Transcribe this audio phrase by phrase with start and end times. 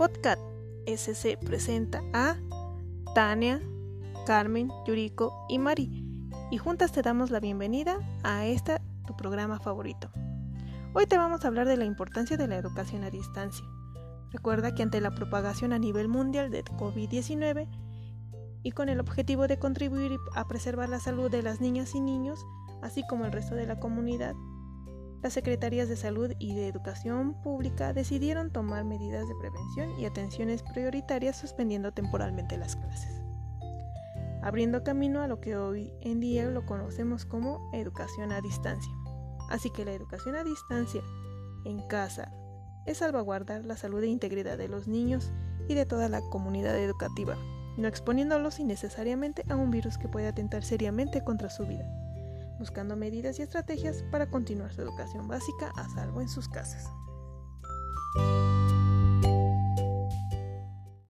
[0.00, 0.40] Podcast
[0.86, 2.38] SC presenta a
[3.14, 3.60] Tania,
[4.24, 6.06] Carmen, Yuriko y Mari
[6.50, 10.10] y juntas te damos la bienvenida a este tu programa favorito.
[10.94, 13.66] Hoy te vamos a hablar de la importancia de la educación a distancia.
[14.30, 17.68] Recuerda que ante la propagación a nivel mundial de COVID-19
[18.62, 22.46] y con el objetivo de contribuir a preservar la salud de las niñas y niños,
[22.80, 24.34] así como el resto de la comunidad,
[25.22, 30.62] las Secretarías de Salud y de Educación Pública decidieron tomar medidas de prevención y atenciones
[30.62, 33.22] prioritarias suspendiendo temporalmente las clases,
[34.42, 38.92] abriendo camino a lo que hoy en día lo conocemos como educación a distancia.
[39.50, 41.02] Así que la educación a distancia
[41.66, 42.32] en casa
[42.86, 45.32] es salvaguardar la salud e integridad de los niños
[45.68, 47.36] y de toda la comunidad educativa,
[47.76, 51.84] no exponiéndolos innecesariamente a un virus que puede atentar seriamente contra su vida
[52.60, 56.84] buscando medidas y estrategias para continuar su educación básica a salvo en sus casas.